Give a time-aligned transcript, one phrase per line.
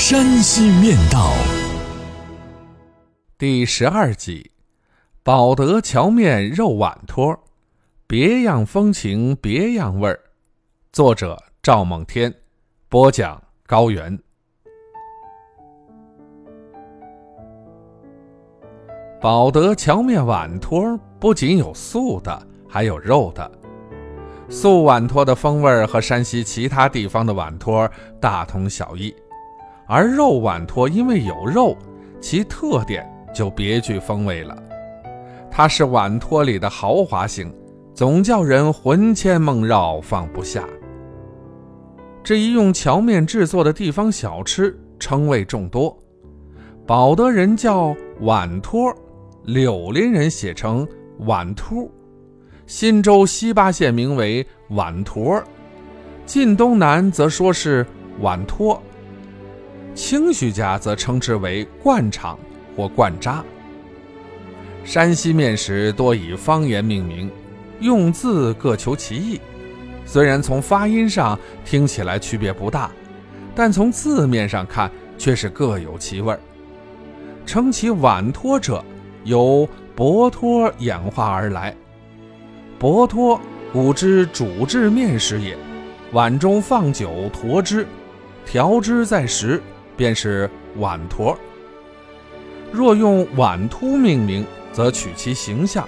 [0.00, 1.30] 山西面道》
[3.36, 4.50] 第十二集：
[5.22, 7.38] 保德荞面肉碗托，
[8.06, 10.18] 别样风情别样味儿。
[10.90, 12.34] 作者：赵梦天，
[12.88, 13.40] 播讲。
[13.66, 14.18] 高原，
[19.20, 23.48] 保德荞面碗托不仅有素的，还有肉的。
[24.48, 29.14] 素碗托的风味和山西其他地方的碗托大同小异，
[29.92, 31.76] 而肉碗托因为有肉，
[32.20, 34.56] 其特点就别具风味了。
[35.50, 37.52] 它是碗托里的豪华型，
[37.92, 40.64] 总叫人魂牵梦绕，放不下。
[42.22, 45.98] 这一用荞面制作的地方小吃，称谓众多。
[46.86, 48.94] 保德人叫碗托，
[49.42, 50.86] 柳林人写成
[51.18, 51.90] 碗秃，
[52.68, 55.42] 忻州西八县名为碗坨，
[56.26, 57.84] 晋东南则说是
[58.20, 58.80] 碗托，
[59.94, 62.38] 清徐家则称之为灌肠
[62.76, 63.44] 或灌渣。
[64.84, 67.30] 山西面食多以方言命名，
[67.80, 69.40] 用字各求其意。
[70.06, 72.90] 虽然从发音上听起来区别不大，
[73.54, 76.40] 但从字面上看却是各有其味儿。
[77.44, 78.84] 称其碗托者，
[79.24, 81.76] 由薄托演化而来。
[82.78, 83.40] 薄托
[83.72, 85.56] 古之主制面食也，
[86.12, 87.86] 碗中放酒沱汁，
[88.46, 89.62] 调汁在食，
[90.00, 90.48] 便是
[90.78, 91.38] 碗坨。
[92.72, 95.86] 若用碗凸命名，则取其形象。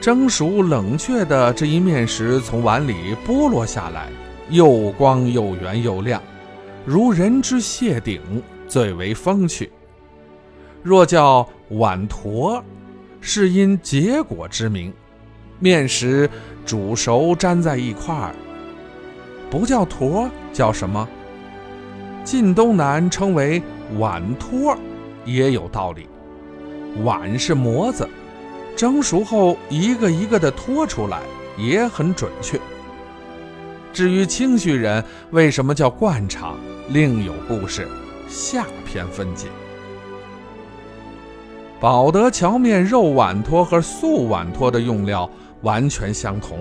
[0.00, 4.08] 蒸熟冷却的这一面食从碗里剥落下来，
[4.50, 6.20] 又光又圆又亮，
[6.84, 8.20] 如人之蟹顶，
[8.66, 9.70] 最为风趣。
[10.82, 12.60] 若叫碗坨，
[13.20, 14.92] 是因结果之名，
[15.60, 16.28] 面食
[16.64, 18.34] 煮熟粘在一块儿，
[19.48, 21.08] 不叫坨，叫什么？
[22.26, 23.62] 晋东南称为
[24.00, 24.76] 碗托，
[25.24, 26.08] 也有道理。
[27.04, 28.06] 碗是模子。
[28.76, 31.20] 蒸熟后，一个一个的托出来，
[31.56, 32.60] 也很准确。
[33.92, 37.86] 至于清徐人为什么叫灌肠，另有故事，
[38.28, 39.46] 下篇分解。
[41.78, 45.30] 保德荞面肉碗托和素碗托的用料
[45.62, 46.58] 完全相同，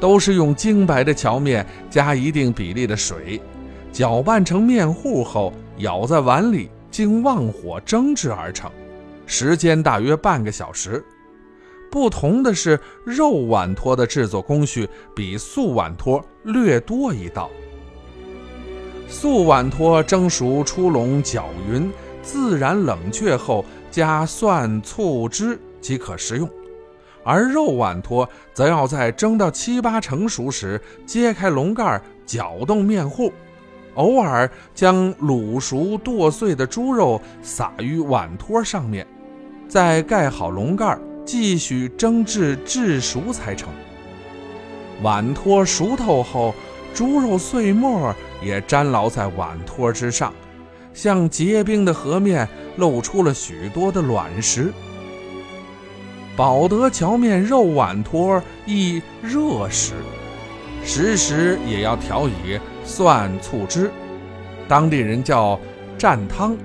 [0.00, 3.40] 都是用精白的荞面加一定比例的水，
[3.96, 8.70] 搅拌成面糊后，舀在碗里，经旺火蒸制而成。
[9.24, 11.02] 时间大约半个小时。
[11.90, 17.48] 不同的是，肉碗托的制作工序比素碗托略多一道。
[19.08, 21.90] 素碗托蒸熟出笼搅匀，
[22.22, 26.46] 自然冷却后加蒜醋汁即可食用；
[27.24, 33.32] 而肉碗托则要在蒸到七八成熟时揭开笼盖，搅动面糊，
[33.96, 39.06] 偶尔将卤熟剁碎的猪肉撒于碗托上面。
[39.68, 43.68] 再盖好笼盖，继续蒸至至熟才成。
[45.02, 46.54] 碗托熟透后，
[46.94, 50.32] 猪肉碎末也粘牢在碗托之上，
[50.94, 54.72] 像结冰的河面，露出了许多的卵石。
[56.36, 59.94] 保德荞面肉碗托亦热食，
[60.86, 63.90] 食时也要调以蒜醋汁，
[64.68, 65.58] 当地人叫
[65.98, 66.56] 蘸汤。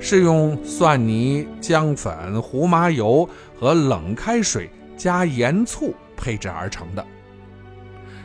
[0.00, 3.26] 是用蒜泥、姜粉、胡麻油
[3.58, 7.06] 和冷开水加盐醋配制而成的。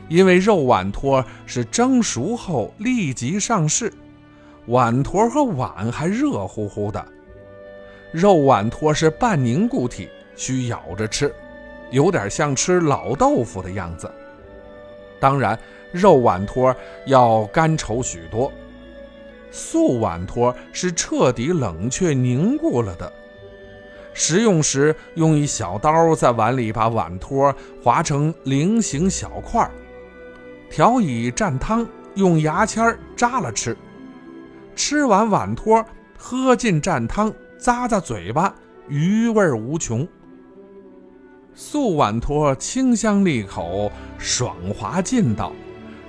[0.10, 3.94] 因为肉碗托是蒸熟后立即上市，
[4.66, 7.06] 碗托和碗还热乎乎的。
[8.12, 11.34] 肉碗托是半凝固体，需咬着吃，
[11.92, 14.12] 有点像吃老豆腐的样子。
[15.22, 15.58] 当然，
[15.94, 16.76] 肉碗托
[17.06, 18.52] 要干稠许多。
[19.52, 23.12] 素碗托是彻底冷却凝固了的。
[24.14, 27.54] 食用时，用一小刀在碗里把碗托
[27.84, 29.72] 划成菱形小块儿，
[30.70, 33.78] 调以蘸汤，用牙签扎了吃。
[34.76, 35.86] 吃完碗托，
[36.18, 38.54] 喝进蘸汤，咂咂嘴巴，
[38.88, 40.08] 余味无穷。
[41.54, 45.52] 素碗托清香利口，爽滑劲道。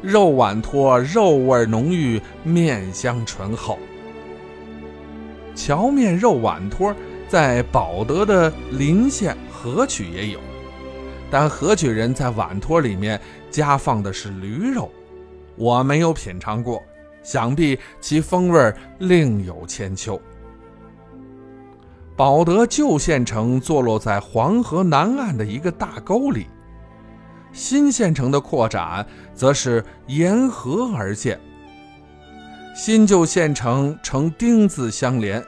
[0.00, 3.78] 肉碗托肉味浓郁，面香醇厚。
[5.54, 6.94] 荞面肉碗托
[7.28, 10.40] 在保德的临县河曲也有，
[11.30, 14.90] 但河曲人在碗托里面加放的是驴肉，
[15.54, 16.82] 我没有品尝过，
[17.22, 20.20] 想必其风味另有千秋。
[22.14, 26.46] 保德旧县城坐落在黄河南岸的一个大沟里，
[27.52, 31.40] 新县城的扩展则是沿河而建。
[32.74, 35.42] 新旧县城呈丁字相连，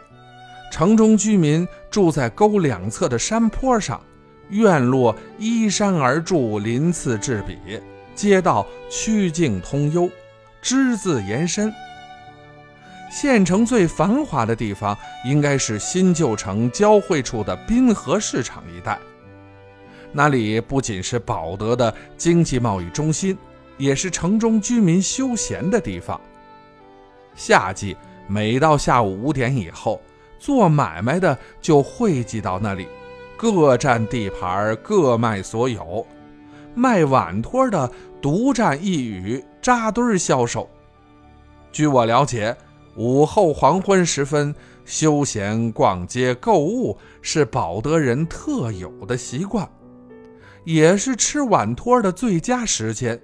[0.71, 4.01] 城中居民住在沟两侧的山坡上，
[4.49, 7.59] 院落依山而筑，鳞次栉比，
[8.15, 10.11] 街道曲径通幽，
[10.63, 11.73] 之字延伸。
[13.15, 18.99] 县城最繁华的地方，应该是新旧城交汇处的滨河市场一带。
[20.11, 23.39] 那里不仅是保德的经济贸易中心，
[23.79, 26.21] 也是城中居民休闲的地方。
[27.37, 27.97] 夏季
[28.27, 30.01] 每到下午五点以后，
[30.41, 32.89] 做买卖的就汇集到那里，
[33.37, 36.05] 各占地盘，各卖所有。
[36.75, 37.89] 卖碗托的
[38.21, 40.69] 独占一隅，扎堆销售。
[41.71, 42.57] 据我了解。
[42.97, 44.55] 午后黄昏时分，
[44.85, 49.69] 休闲逛街购物是保德人特有的习惯，
[50.65, 53.21] 也是吃碗托的最佳时间。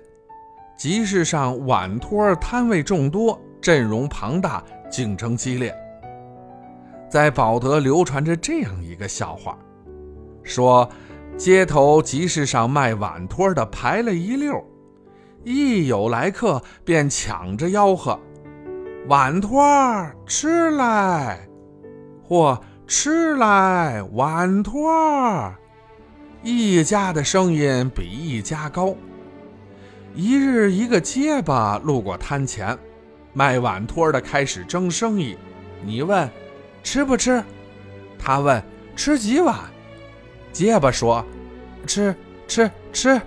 [0.77, 5.73] 集市上碗托摊位众多，阵容庞大，竞争激烈。
[7.09, 9.59] 在保德流传着这样一个笑话，
[10.43, 10.89] 说
[11.37, 14.65] 街头集市上卖碗托的排了一溜，
[15.45, 18.19] 一有来客便抢着吆喝。
[19.09, 21.41] 碗托儿吃来，
[22.23, 25.57] 或吃来碗托儿，
[26.43, 28.95] 一家的声音比一家高。
[30.15, 32.79] 一日，一个结巴路过摊前，
[33.33, 35.37] 卖碗托儿的开始争生意。
[35.83, 36.29] 你问
[36.83, 37.43] 吃不吃？
[38.19, 38.63] 他问
[38.95, 39.57] 吃几碗？
[40.53, 41.25] 结巴说
[41.87, 42.15] 吃
[42.47, 43.21] 吃吃。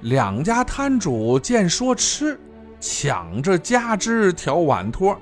[0.00, 2.38] 两家摊主见说吃。
[2.82, 5.16] 抢着加汁调碗托，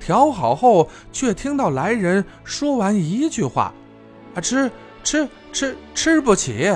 [0.00, 3.74] 调好后，却听到来人说完一句话
[4.34, 4.70] ：“啊，吃
[5.04, 6.74] 吃吃吃不起。”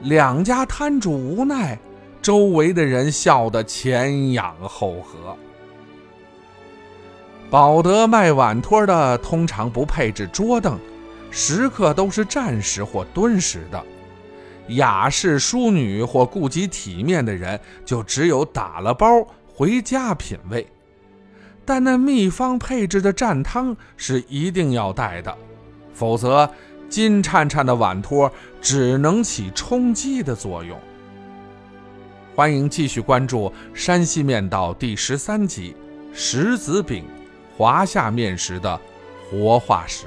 [0.00, 1.78] 两家摊主无奈，
[2.22, 5.36] 周围的人笑得前仰后合。
[7.50, 10.78] 保德卖碗托的通常不配置桌凳，
[11.30, 13.84] 食客都是站食或蹲食的。
[14.68, 20.66] 雅士淑女或顾及体面的人，就只有打了包回家品味。
[21.64, 25.36] 但那秘方配置的蘸汤是一定要带的，
[25.92, 26.50] 否则
[26.88, 28.30] 金灿灿的碗托
[28.60, 30.78] 只能起充饥的作用。
[32.34, 35.74] 欢迎继续关注《山西面道》第十三集
[36.14, 37.04] 《石子饼，
[37.56, 38.80] 华夏面食的
[39.30, 40.06] 活化石》。